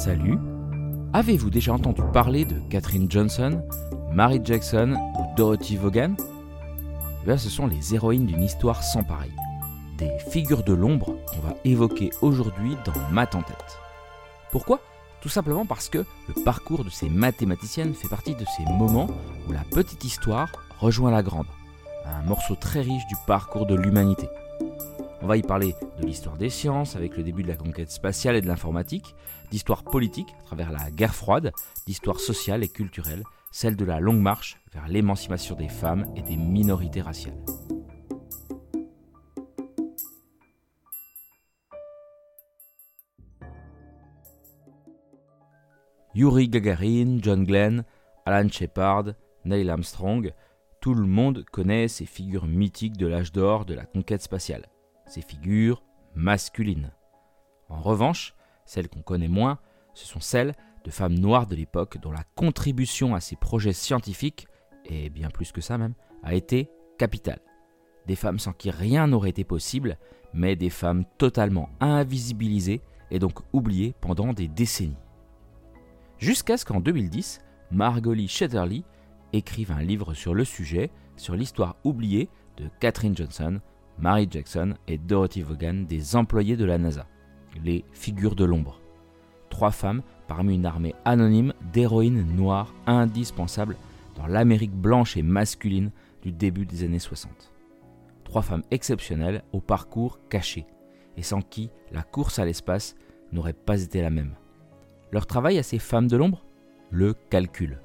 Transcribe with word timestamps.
Salut 0.00 0.38
Avez-vous 1.12 1.50
déjà 1.50 1.74
entendu 1.74 2.00
parler 2.14 2.46
de 2.46 2.58
Katherine 2.70 3.10
Johnson, 3.10 3.62
Mary 4.10 4.40
Jackson 4.42 4.96
ou 5.18 5.36
Dorothy 5.36 5.76
Vaughan? 5.76 6.14
Eh 7.26 7.36
Ce 7.36 7.50
sont 7.50 7.66
les 7.66 7.94
héroïnes 7.94 8.24
d'une 8.24 8.42
histoire 8.42 8.82
sans 8.82 9.02
pareil. 9.02 9.34
Des 9.98 10.08
figures 10.30 10.62
de 10.62 10.72
l'ombre 10.72 11.18
qu'on 11.26 11.46
va 11.46 11.54
évoquer 11.66 12.08
aujourd'hui 12.22 12.78
dans 12.86 12.98
Math 13.12 13.34
en 13.34 13.42
tête. 13.42 13.78
Pourquoi? 14.50 14.80
Tout 15.20 15.28
simplement 15.28 15.66
parce 15.66 15.90
que 15.90 15.98
le 15.98 16.44
parcours 16.44 16.82
de 16.82 16.88
ces 16.88 17.10
mathématiciennes 17.10 17.92
fait 17.92 18.08
partie 18.08 18.34
de 18.34 18.46
ces 18.56 18.64
moments 18.72 19.10
où 19.50 19.52
la 19.52 19.64
petite 19.70 20.02
histoire 20.02 20.50
rejoint 20.78 21.10
la 21.10 21.22
grande. 21.22 21.44
Un 22.06 22.22
morceau 22.22 22.54
très 22.54 22.80
riche 22.80 23.06
du 23.06 23.16
parcours 23.26 23.66
de 23.66 23.74
l'humanité. 23.74 24.30
On 25.22 25.26
va 25.26 25.36
y 25.36 25.42
parler 25.42 25.74
de 26.00 26.06
l'histoire 26.06 26.38
des 26.38 26.48
sciences 26.48 26.96
avec 26.96 27.18
le 27.18 27.22
début 27.22 27.42
de 27.42 27.48
la 27.48 27.56
conquête 27.56 27.90
spatiale 27.90 28.36
et 28.36 28.40
de 28.40 28.46
l'informatique, 28.46 29.14
d'histoire 29.50 29.84
politique 29.84 30.34
à 30.40 30.42
travers 30.44 30.72
la 30.72 30.90
guerre 30.90 31.14
froide, 31.14 31.52
d'histoire 31.86 32.18
sociale 32.18 32.64
et 32.64 32.68
culturelle, 32.68 33.22
celle 33.52 33.76
de 33.76 33.84
la 33.84 34.00
longue 34.00 34.20
marche 34.20 34.58
vers 34.72 34.88
l'émancipation 34.88 35.56
des 35.56 35.68
femmes 35.68 36.06
et 36.16 36.22
des 36.22 36.36
minorités 36.36 37.02
raciales. 37.02 37.36
Yuri 46.14 46.48
Gagarin, 46.48 47.18
John 47.20 47.44
Glenn, 47.44 47.84
Alan 48.24 48.48
Shepard, 48.48 49.12
Neil 49.44 49.68
Armstrong, 49.68 50.32
tout 50.80 50.94
le 50.94 51.06
monde 51.06 51.44
connaît 51.52 51.88
ces 51.88 52.06
figures 52.06 52.46
mythiques 52.46 52.96
de 52.96 53.06
l'âge 53.06 53.32
d'or 53.32 53.66
de 53.66 53.74
la 53.74 53.84
conquête 53.84 54.22
spatiale 54.22 54.66
ces 55.10 55.22
figures 55.22 55.82
masculines. 56.14 56.92
En 57.68 57.80
revanche, 57.80 58.34
celles 58.64 58.88
qu'on 58.88 59.02
connaît 59.02 59.28
moins, 59.28 59.58
ce 59.94 60.06
sont 60.06 60.20
celles 60.20 60.54
de 60.84 60.90
femmes 60.90 61.18
noires 61.18 61.46
de 61.46 61.56
l'époque 61.56 61.98
dont 62.00 62.12
la 62.12 62.24
contribution 62.36 63.14
à 63.14 63.20
ces 63.20 63.36
projets 63.36 63.72
scientifiques, 63.72 64.46
et 64.84 65.10
bien 65.10 65.28
plus 65.28 65.52
que 65.52 65.60
ça 65.60 65.78
même, 65.78 65.94
a 66.22 66.34
été 66.34 66.70
capitale. 66.98 67.40
Des 68.06 68.16
femmes 68.16 68.38
sans 68.38 68.52
qui 68.52 68.70
rien 68.70 69.08
n'aurait 69.08 69.30
été 69.30 69.44
possible, 69.44 69.98
mais 70.32 70.56
des 70.56 70.70
femmes 70.70 71.04
totalement 71.18 71.68
invisibilisées 71.80 72.80
et 73.10 73.18
donc 73.18 73.40
oubliées 73.52 73.94
pendant 74.00 74.32
des 74.32 74.48
décennies. 74.48 74.96
Jusqu'à 76.18 76.56
ce 76.56 76.64
qu'en 76.64 76.80
2010, 76.80 77.40
Margolie 77.70 78.28
Shetterly 78.28 78.84
écrive 79.32 79.72
un 79.72 79.82
livre 79.82 80.14
sur 80.14 80.34
le 80.34 80.44
sujet, 80.44 80.90
sur 81.16 81.34
l'histoire 81.34 81.76
oubliée 81.84 82.28
de 82.56 82.68
Katherine 82.80 83.16
Johnson, 83.16 83.60
Mary 84.00 84.26
Jackson 84.30 84.74
et 84.88 84.98
Dorothy 84.98 85.42
Vaughan, 85.42 85.84
des 85.88 86.16
employés 86.16 86.56
de 86.56 86.64
la 86.64 86.78
NASA, 86.78 87.06
les 87.62 87.84
figures 87.92 88.34
de 88.34 88.44
l'ombre. 88.44 88.80
Trois 89.50 89.70
femmes 89.70 90.02
parmi 90.26 90.54
une 90.54 90.66
armée 90.66 90.94
anonyme 91.04 91.52
d'héroïnes 91.72 92.24
noires 92.36 92.72
indispensables 92.86 93.76
dans 94.16 94.26
l'Amérique 94.26 94.74
blanche 94.74 95.16
et 95.16 95.22
masculine 95.22 95.90
du 96.22 96.32
début 96.32 96.66
des 96.66 96.84
années 96.84 96.98
60. 96.98 97.52
Trois 98.24 98.42
femmes 98.42 98.62
exceptionnelles 98.70 99.42
au 99.52 99.60
parcours 99.60 100.18
caché 100.28 100.66
et 101.16 101.22
sans 101.22 101.42
qui 101.42 101.70
la 101.92 102.02
course 102.02 102.38
à 102.38 102.44
l'espace 102.44 102.94
n'aurait 103.32 103.52
pas 103.52 103.82
été 103.82 104.00
la 104.00 104.10
même. 104.10 104.34
Leur 105.12 105.26
travail 105.26 105.58
à 105.58 105.62
ces 105.62 105.78
femmes 105.78 106.06
de 106.06 106.16
l'ombre? 106.16 106.44
Le 106.90 107.14
calcul. 107.28 107.80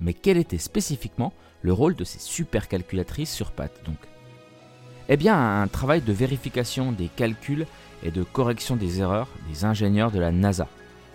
Mais 0.00 0.14
quel 0.14 0.36
était 0.36 0.58
spécifiquement 0.58 1.32
le 1.62 1.72
rôle 1.72 1.94
de 1.94 2.04
ces 2.04 2.18
supercalculatrices 2.18 3.32
sur 3.32 3.52
pattes 3.52 3.84
donc? 3.84 3.98
Eh 5.08 5.16
bien, 5.16 5.62
un 5.62 5.68
travail 5.68 6.00
de 6.00 6.12
vérification 6.12 6.92
des 6.92 7.08
calculs 7.08 7.66
et 8.02 8.10
de 8.10 8.22
correction 8.22 8.76
des 8.76 9.00
erreurs 9.00 9.28
des 9.48 9.64
ingénieurs 9.64 10.10
de 10.10 10.18
la 10.18 10.32
NASA, 10.32 10.68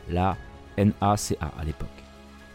la 0.10 0.38
NACA 0.78 1.52
à 1.60 1.64
l'époque. 1.66 1.88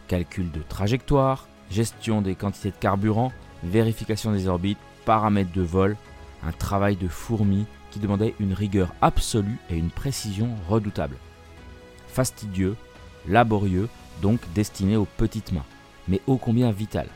Calcul 0.07 0.51
de 0.51 0.61
trajectoire, 0.61 1.47
gestion 1.69 2.21
des 2.21 2.35
quantités 2.35 2.71
de 2.71 2.75
carburant, 2.75 3.31
vérification 3.63 4.31
des 4.31 4.47
orbites, 4.47 4.77
paramètres 5.05 5.53
de 5.53 5.61
vol, 5.61 5.97
un 6.45 6.51
travail 6.51 6.95
de 6.95 7.07
fourmi 7.07 7.65
qui 7.91 7.99
demandait 7.99 8.35
une 8.39 8.53
rigueur 8.53 8.93
absolue 9.01 9.57
et 9.69 9.77
une 9.77 9.91
précision 9.91 10.49
redoutable. 10.67 11.15
Fastidieux, 12.07 12.75
laborieux, 13.27 13.89
donc 14.21 14.39
destiné 14.53 14.97
aux 14.97 15.07
petites 15.17 15.51
mains, 15.51 15.65
mais 16.07 16.21
ô 16.27 16.37
combien 16.37 16.71
vital. 16.71 17.07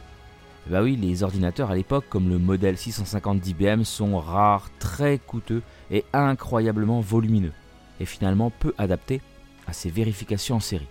Bah 0.69 0.83
oui, 0.83 0.97
les 0.97 1.23
ordinateurs 1.23 1.71
à 1.71 1.75
l'époque, 1.75 2.05
comme 2.09 2.27
le 2.27 2.37
modèle 2.37 2.77
650 2.77 3.39
d'IBM, 3.39 3.83
sont 3.83 4.19
rares, 4.19 4.69
très 4.79 5.17
coûteux 5.17 5.61
et 5.89 6.03
incroyablement 6.11 6.99
volumineux, 6.99 7.53
et 8.01 8.05
finalement 8.05 8.49
peu 8.49 8.73
adaptés 8.77 9.21
à 9.65 9.71
ces 9.71 9.89
vérifications 9.89 10.57
en 10.57 10.59
série. 10.59 10.87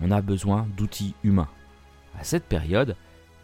On 0.00 0.10
a 0.10 0.22
besoin 0.22 0.66
d'outils 0.74 1.14
humains. 1.22 1.50
À 2.18 2.24
cette 2.24 2.44
période, 2.44 2.96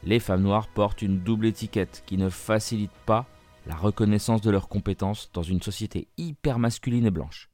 les 0.03 0.19
femmes 0.19 0.43
noires 0.43 0.69
portent 0.69 1.03
une 1.03 1.21
double 1.21 1.47
étiquette 1.47 2.03
qui 2.07 2.17
ne 2.17 2.31
facilite 2.31 2.97
pas 3.05 3.27
la 3.67 3.75
reconnaissance 3.75 4.41
de 4.41 4.51
leurs 4.51 4.69
compétences 4.69 5.31
dans 5.35 5.43
une 5.43 5.61
société 5.61 6.09
hyper 6.17 6.59
masculine 6.59 7.07
et 7.07 7.11
blanche. 7.11 7.51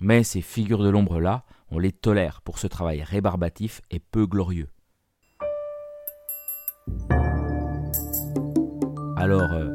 Mais 0.00 0.22
ces 0.22 0.42
figures 0.42 0.82
de 0.82 0.90
l'ombre-là, 0.90 1.44
on 1.70 1.80
les 1.80 1.92
tolère 1.92 2.40
pour 2.42 2.60
ce 2.60 2.68
travail 2.68 3.02
rébarbatif 3.02 3.80
et 3.90 3.98
peu 3.98 4.26
glorieux. 4.26 4.68
Alors, 9.24 9.54
euh, 9.54 9.70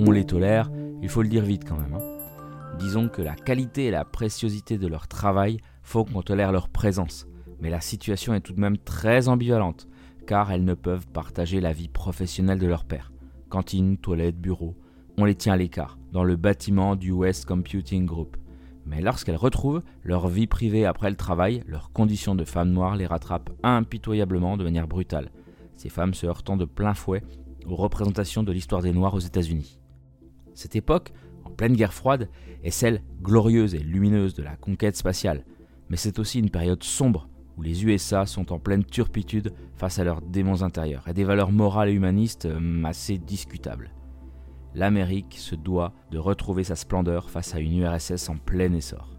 on 0.00 0.10
les 0.12 0.24
tolère, 0.24 0.70
il 1.02 1.10
faut 1.10 1.20
le 1.20 1.28
dire 1.28 1.44
vite 1.44 1.68
quand 1.68 1.76
même. 1.76 1.92
Hein. 1.92 2.76
Disons 2.78 3.10
que 3.10 3.20
la 3.20 3.34
qualité 3.34 3.84
et 3.84 3.90
la 3.90 4.06
préciosité 4.06 4.78
de 4.78 4.86
leur 4.86 5.08
travail 5.08 5.58
font 5.82 6.06
qu'on 6.06 6.22
tolère 6.22 6.52
leur 6.52 6.70
présence. 6.70 7.26
Mais 7.60 7.68
la 7.68 7.82
situation 7.82 8.32
est 8.32 8.40
tout 8.40 8.54
de 8.54 8.60
même 8.60 8.78
très 8.78 9.28
ambivalente, 9.28 9.88
car 10.26 10.50
elles 10.50 10.64
ne 10.64 10.72
peuvent 10.72 11.06
partager 11.06 11.60
la 11.60 11.74
vie 11.74 11.90
professionnelle 11.90 12.58
de 12.58 12.66
leur 12.66 12.86
père. 12.86 13.12
Cantine, 13.50 13.98
toilette, 13.98 14.40
bureau, 14.40 14.74
on 15.18 15.26
les 15.26 15.34
tient 15.34 15.52
à 15.52 15.58
l'écart, 15.58 15.98
dans 16.10 16.24
le 16.24 16.36
bâtiment 16.36 16.96
du 16.96 17.12
West 17.12 17.44
Computing 17.44 18.06
Group. 18.06 18.38
Mais 18.86 19.02
lorsqu'elles 19.02 19.36
retrouvent 19.36 19.82
leur 20.02 20.28
vie 20.28 20.46
privée 20.46 20.86
après 20.86 21.10
le 21.10 21.16
travail, 21.16 21.62
leurs 21.66 21.92
conditions 21.92 22.34
de 22.34 22.44
femmes 22.44 22.72
noires 22.72 22.96
les 22.96 23.04
rattrapent 23.04 23.50
impitoyablement 23.64 24.56
de 24.56 24.64
manière 24.64 24.88
brutale. 24.88 25.30
Ces 25.76 25.90
femmes 25.90 26.14
se 26.14 26.26
heurtant 26.26 26.56
de 26.56 26.64
plein 26.64 26.94
fouet 26.94 27.22
aux 27.66 27.76
représentations 27.76 28.42
de 28.42 28.52
l'histoire 28.52 28.82
des 28.82 28.92
Noirs 28.92 29.14
aux 29.14 29.20
États-Unis. 29.20 29.78
Cette 30.54 30.76
époque, 30.76 31.12
en 31.44 31.50
pleine 31.50 31.74
guerre 31.74 31.94
froide, 31.94 32.28
est 32.62 32.70
celle 32.70 33.02
glorieuse 33.22 33.74
et 33.74 33.80
lumineuse 33.80 34.34
de 34.34 34.42
la 34.42 34.56
conquête 34.56 34.96
spatiale, 34.96 35.44
mais 35.88 35.96
c'est 35.96 36.18
aussi 36.18 36.38
une 36.38 36.50
période 36.50 36.82
sombre 36.82 37.28
où 37.56 37.62
les 37.62 37.84
USA 37.84 38.26
sont 38.26 38.52
en 38.52 38.58
pleine 38.58 38.84
turpitude 38.84 39.52
face 39.76 39.98
à 39.98 40.04
leurs 40.04 40.22
démons 40.22 40.62
intérieurs 40.62 41.06
et 41.08 41.14
des 41.14 41.24
valeurs 41.24 41.52
morales 41.52 41.88
et 41.88 41.92
humanistes 41.92 42.46
euh, 42.46 42.84
assez 42.84 43.18
discutables. 43.18 43.92
L'Amérique 44.74 45.36
se 45.38 45.54
doit 45.54 45.92
de 46.10 46.18
retrouver 46.18 46.64
sa 46.64 46.74
splendeur 46.74 47.30
face 47.30 47.54
à 47.54 47.60
une 47.60 47.78
URSS 47.78 48.28
en 48.28 48.36
plein 48.36 48.72
essor. 48.72 49.16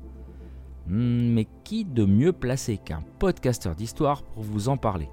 Hmm, 0.87 1.33
mais 1.33 1.47
qui 1.63 1.85
de 1.85 2.05
mieux 2.05 2.33
placé 2.33 2.77
qu'un 2.77 3.03
podcasteur 3.19 3.75
d'histoire 3.75 4.21
pour 4.21 4.43
vous 4.43 4.67
en 4.67 4.77
parler? 4.77 5.09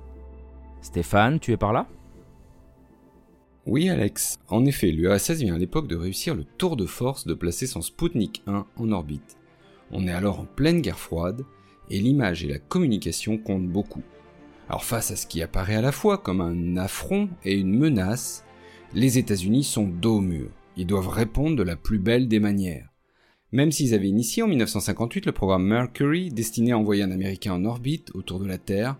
Stéphane, 0.81 1.39
tu 1.39 1.53
es 1.53 1.57
par 1.57 1.73
là? 1.73 1.87
Oui 3.67 3.89
Alex, 3.89 4.39
en 4.49 4.65
effet, 4.65 4.91
l'URSS 4.91 5.41
vient 5.41 5.55
à 5.55 5.59
l'époque 5.59 5.87
de 5.87 5.97
réussir 5.97 6.35
le 6.35 6.45
tour 6.45 6.77
de 6.77 6.87
force 6.87 7.27
de 7.27 7.35
placer 7.35 7.67
son 7.67 7.81
Sputnik 7.81 8.43
1 8.47 8.67
en 8.77 8.93
orbite. 8.93 9.37
On 9.93 10.07
est 10.07 10.13
alors 10.13 10.41
en 10.41 10.47
pleine 10.47 10.81
guerre 10.81 10.99
froide, 10.99 11.45
et 11.89 12.01
l'image 12.01 12.43
et 12.43 12.49
la 12.49 12.59
communication 12.59 13.39
comptent 13.39 13.69
beaucoup. 13.69 14.03
Alors 14.69 14.85
face 14.85 15.11
à 15.11 15.17
ce 15.17 15.27
qui 15.27 15.43
apparaît 15.43 15.77
à 15.77 15.83
la 15.83 15.93
fois 15.93 16.19
comme 16.19 16.41
un 16.41 16.77
affront 16.77 17.29
et 17.45 17.55
une 17.55 17.77
menace, 17.79 18.45
les 18.95 19.19
États-Unis 19.19 19.65
sont 19.65 19.87
dos 19.87 20.17
au 20.17 20.21
mur. 20.21 20.51
Ils 20.77 20.87
doivent 20.87 21.09
répondre 21.09 21.57
de 21.57 21.63
la 21.63 21.77
plus 21.77 21.99
belle 21.99 22.29
des 22.29 22.41
manières. 22.41 22.89
Même 23.53 23.71
s'ils 23.71 23.95
avaient 23.95 24.09
initié 24.09 24.43
en 24.43 24.49
1958 24.49 25.27
le 25.27 25.33
programme 25.33 25.67
Mercury 25.67 26.31
destiné 26.31 26.73
à 26.73 26.79
envoyer 26.79 27.03
un 27.03 27.11
Américain 27.11 27.53
en 27.53 27.65
orbite 27.65 28.11
autour 28.15 28.41
de 28.41 28.47
la 28.47 28.59
Terre, 28.59 28.97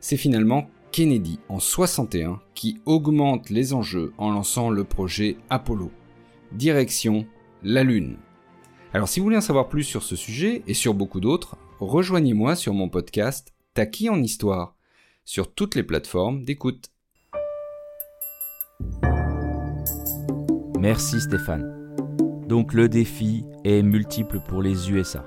c'est 0.00 0.18
finalement 0.18 0.68
Kennedy 0.96 1.38
en 1.50 1.60
61 1.60 2.40
qui 2.54 2.80
augmente 2.86 3.50
les 3.50 3.74
enjeux 3.74 4.14
en 4.16 4.30
lançant 4.30 4.70
le 4.70 4.82
projet 4.82 5.36
Apollo. 5.50 5.90
Direction 6.52 7.26
la 7.62 7.84
Lune. 7.84 8.16
Alors 8.94 9.06
si 9.06 9.20
vous 9.20 9.24
voulez 9.24 9.36
en 9.36 9.42
savoir 9.42 9.68
plus 9.68 9.84
sur 9.84 10.02
ce 10.02 10.16
sujet 10.16 10.62
et 10.66 10.72
sur 10.72 10.94
beaucoup 10.94 11.20
d'autres, 11.20 11.58
rejoignez-moi 11.80 12.56
sur 12.56 12.72
mon 12.72 12.88
podcast 12.88 13.52
Taki 13.74 14.08
en 14.08 14.22
histoire 14.22 14.74
sur 15.26 15.52
toutes 15.52 15.74
les 15.74 15.82
plateformes 15.82 16.46
d'écoute. 16.46 16.86
Merci 20.80 21.20
Stéphane. 21.20 21.94
Donc 22.48 22.72
le 22.72 22.88
défi 22.88 23.44
est 23.64 23.82
multiple 23.82 24.40
pour 24.48 24.62
les 24.62 24.90
USA. 24.90 25.26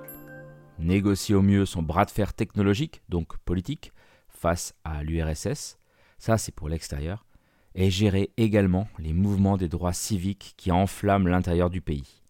Négocier 0.79 1.35
au 1.35 1.43
mieux 1.43 1.67
son 1.67 1.83
bras 1.83 2.05
de 2.05 2.09
fer 2.09 2.33
technologique, 2.33 3.03
donc 3.07 3.37
politique, 3.45 3.91
face 4.39 4.73
à 4.85 5.03
l'URSS, 5.03 5.77
ça 6.17 6.37
c'est 6.37 6.53
pour 6.53 6.69
l'extérieur, 6.69 7.25
et 7.75 7.89
gérer 7.89 8.31
également 8.37 8.87
les 8.97 9.11
mouvements 9.11 9.57
des 9.57 9.67
droits 9.67 9.93
civiques 9.93 10.53
qui 10.55 10.71
enflamment 10.71 11.27
l'intérieur 11.27 11.69
du 11.69 11.81
pays. 11.81 12.21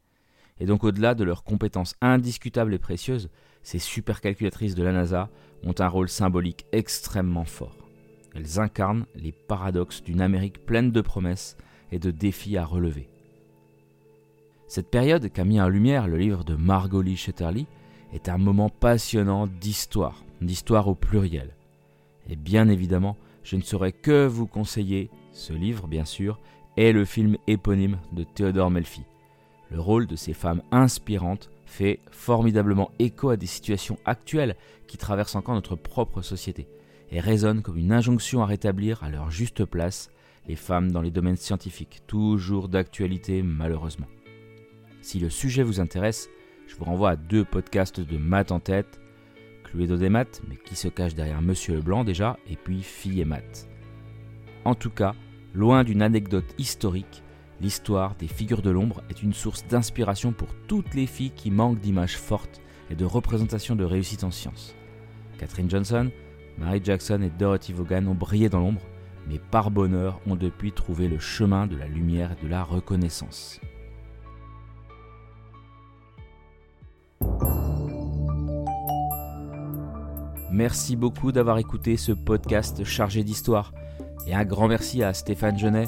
Et 0.60 0.66
donc 0.66 0.84
au-delà 0.84 1.14
de 1.14 1.24
leurs 1.24 1.44
compétences 1.44 1.96
indiscutables 2.02 2.74
et 2.74 2.80
précieuses, 2.80 3.30
ces 3.62 3.80
supercalculatrices 3.80 4.76
de 4.76 4.84
la 4.84 4.92
NASA 4.92 5.30
ont 5.64 5.76
un 5.78 5.88
rôle 5.88 6.10
symbolique 6.10 6.66
extrêmement 6.72 7.46
fort. 7.46 7.78
Elles 8.34 8.60
incarnent 8.60 9.06
les 9.16 9.32
paradoxes 9.32 10.04
d'une 10.04 10.22
Amérique 10.22 10.66
pleine 10.66 10.92
de 10.92 11.02
promesses 11.02 11.58
et 11.92 12.00
de 12.00 12.10
défis 12.10 12.58
à 12.58 12.66
relever. 12.66 13.08
Cette 14.68 14.90
période 14.90 15.32
qu'a 15.32 15.46
mis 15.46 15.62
en 15.62 15.70
lumière 15.70 16.08
le 16.08 16.18
livre 16.18 16.44
de 16.44 16.56
Margot 16.56 17.02
Lee 17.02 17.18
Shetterly 17.18 17.68
est 18.14 18.30
un 18.30 18.38
moment 18.38 18.70
passionnant 18.70 19.46
d'histoire, 19.48 20.24
d'histoire 20.42 20.88
au 20.88 20.96
pluriel. 20.96 21.56
Et 22.30 22.36
bien 22.36 22.70
évidemment, 22.70 23.18
je 23.44 23.56
ne 23.56 23.62
saurais 23.62 23.92
que 23.92 24.28
vous 24.28 24.48
conseiller 24.48 25.10
ce 25.32 25.54
livre, 25.54 25.88
bien 25.88 26.06
sûr, 26.06 26.40
et 26.78 26.92
le 26.92 27.06
film 27.06 27.38
éponyme 27.48 27.98
de 28.14 28.24
Théodore 28.24 28.72
Melfi. 28.72 29.04
Le 29.72 29.80
rôle 29.80 30.08
de 30.08 30.16
ces 30.16 30.34
femmes 30.34 30.62
inspirantes 30.72 31.50
fait 31.66 32.00
formidablement 32.12 32.92
écho 33.00 33.30
à 33.30 33.38
des 33.38 33.46
situations 33.46 33.98
actuelles 34.06 34.56
qui 34.88 34.98
traversent 34.98 35.36
encore 35.36 35.56
notre 35.56 35.76
propre 35.76 36.22
société 36.22 36.68
et 37.12 37.20
résonne 37.20 37.62
comme 37.62 37.78
une 37.78 37.92
injonction 37.92 38.42
à 38.42 38.46
rétablir 38.46 39.04
à 39.04 39.10
leur 39.10 39.30
juste 39.30 39.66
place 39.66 40.10
les 40.48 40.56
femmes 40.56 40.92
dans 40.92 41.02
les 41.02 41.12
domaines 41.12 41.38
scientifiques, 41.38 42.02
toujours 42.08 42.70
d'actualité 42.70 43.44
malheureusement. 43.44 44.08
Si 45.02 45.20
le 45.20 45.30
sujet 45.30 45.64
vous 45.64 45.80
intéresse, 45.80 46.30
je 46.68 46.76
vous 46.76 46.86
renvoie 46.86 47.12
à 47.12 47.16
deux 47.16 47.46
podcasts 47.46 48.00
de 48.00 48.18
maths 48.18 48.52
en 48.52 48.60
tête, 48.60 49.00
Cluedo 49.72 49.98
des 49.98 50.10
maths, 50.10 50.42
mais 50.48 50.58
qui 50.58 50.76
se 50.76 50.88
cache 50.88 51.16
derrière 51.16 51.42
Monsieur 51.42 51.76
Leblanc 51.76 52.04
déjà, 52.04 52.38
et 52.50 52.56
puis 52.56 52.82
Fille 52.82 53.22
et 53.22 53.26
maths. 53.26 53.68
En 54.66 54.76
tout 54.76 54.90
cas, 54.90 55.14
loin 55.54 55.84
d'une 55.84 56.02
anecdote 56.02 56.54
historique, 56.58 57.24
l'histoire 57.62 58.16
des 58.16 58.28
figures 58.28 58.62
de 58.62 58.70
l'ombre 58.70 59.02
est 59.10 59.24
une 59.24 59.34
source 59.34 59.66
d'inspiration 59.68 60.32
pour 60.32 60.50
toutes 60.68 60.94
les 60.94 61.08
filles 61.08 61.34
qui 61.36 61.52
manquent 61.52 61.80
d'images 61.80 62.18
fortes 62.18 62.62
et 62.90 62.96
de 62.96 63.06
représentations 63.06 63.76
de 63.76 63.84
réussite 63.84 64.24
en 64.24 64.32
sciences. 64.32 64.76
Catherine 65.38 65.70
Johnson, 65.70 66.10
Mary 66.58 66.82
Jackson 66.84 67.22
et 67.22 67.30
Dorothy 67.30 67.72
Vaughan 67.74 68.06
ont 68.08 68.16
brillé 68.16 68.50
dans 68.50 68.60
l'ombre, 68.60 68.82
mais 69.30 69.40
par 69.40 69.72
bonheur 69.72 70.20
ont 70.28 70.36
depuis 70.36 70.72
trouvé 70.72 71.08
le 71.08 71.20
chemin 71.20 71.68
de 71.68 71.78
la 71.78 71.88
lumière 71.88 72.32
et 72.32 72.44
de 72.44 72.50
la 72.50 72.64
reconnaissance. 72.64 73.62
Merci 80.52 80.96
beaucoup 80.96 81.32
d'avoir 81.32 81.60
écouté 81.60 81.96
ce 81.96 82.12
podcast 82.12 82.84
chargé 82.84 83.24
d'histoire. 83.24 83.72
Et 84.26 84.34
un 84.34 84.46
grand 84.46 84.68
merci 84.68 85.04
à 85.04 85.14
Stéphane 85.14 85.60
Genet 85.60 85.88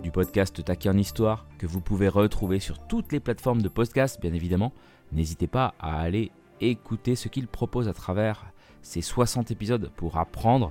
du 0.00 0.12
podcast 0.12 0.64
Taquet 0.64 0.90
en 0.90 0.96
Histoire 0.96 1.44
que 1.58 1.66
vous 1.66 1.80
pouvez 1.80 2.08
retrouver 2.08 2.60
sur 2.60 2.78
toutes 2.86 3.10
les 3.10 3.18
plateformes 3.18 3.62
de 3.62 3.68
podcast, 3.68 4.20
bien 4.20 4.32
évidemment. 4.32 4.72
N'hésitez 5.10 5.48
pas 5.48 5.74
à 5.80 6.00
aller 6.00 6.30
écouter 6.60 7.16
ce 7.16 7.26
qu'il 7.26 7.48
propose 7.48 7.88
à 7.88 7.92
travers 7.92 8.46
ces 8.80 9.02
60 9.02 9.50
épisodes 9.50 9.90
pour 9.96 10.18
apprendre, 10.18 10.70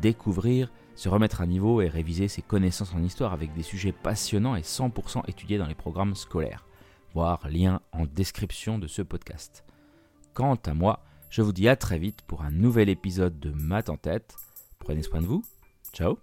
découvrir, 0.00 0.72
se 0.96 1.08
remettre 1.08 1.40
à 1.40 1.46
niveau 1.46 1.82
et 1.82 1.88
réviser 1.88 2.26
ses 2.26 2.42
connaissances 2.42 2.94
en 2.94 3.02
histoire 3.04 3.32
avec 3.32 3.54
des 3.54 3.62
sujets 3.62 3.92
passionnants 3.92 4.56
et 4.56 4.62
100% 4.62 5.22
étudiés 5.28 5.58
dans 5.58 5.68
les 5.68 5.76
programmes 5.76 6.16
scolaires. 6.16 6.66
Voir 7.14 7.48
lien 7.48 7.80
en 7.92 8.06
description 8.06 8.80
de 8.80 8.88
ce 8.88 9.02
podcast. 9.02 9.64
Quant 10.34 10.58
à 10.66 10.74
moi, 10.74 11.04
je 11.32 11.40
vous 11.40 11.52
dis 11.52 11.66
à 11.66 11.76
très 11.76 11.98
vite 11.98 12.20
pour 12.26 12.42
un 12.42 12.50
nouvel 12.50 12.90
épisode 12.90 13.40
de 13.40 13.50
Math 13.52 13.88
en 13.88 13.96
tête. 13.96 14.36
Prenez 14.78 15.02
soin 15.02 15.22
de 15.22 15.26
vous. 15.26 15.42
Ciao 15.94 16.18